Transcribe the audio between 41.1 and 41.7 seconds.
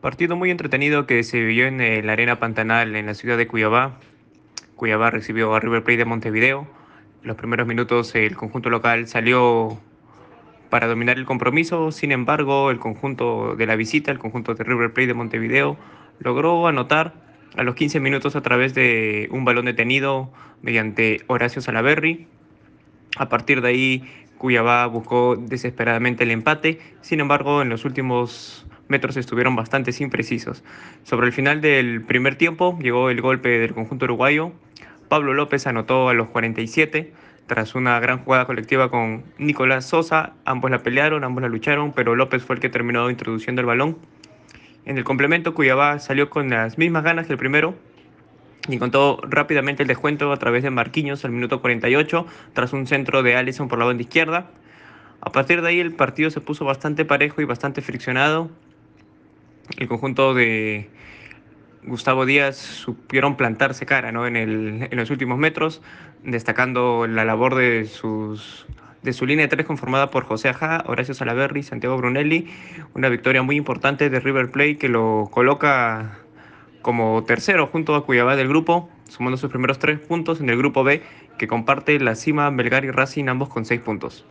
ambos la